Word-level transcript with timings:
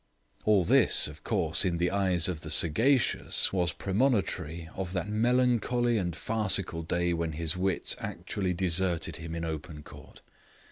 All 0.45 0.63
this, 0.63 1.07
of 1.07 1.23
course, 1.23 1.63
in 1.63 1.77
the 1.77 1.91
eyes 1.91 2.27
of 2.27 2.41
the 2.41 2.49
sagacious, 2.49 3.53
was 3.53 3.71
premonitory 3.71 4.67
of 4.73 4.93
that 4.93 5.07
melancholy 5.07 5.97
and 5.99 6.15
farcical 6.15 6.81
day 6.81 7.13
when 7.13 7.33
his 7.33 7.55
wits 7.55 7.95
actually 7.99 8.55
deserted 8.55 9.17
him 9.17 9.35
in 9.35 9.45
open 9.45 9.83
court. 9.83 10.23